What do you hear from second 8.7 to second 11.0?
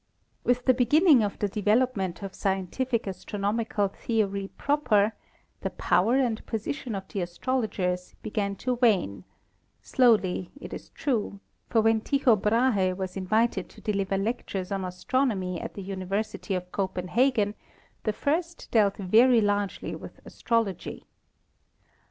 wane— slowly, it is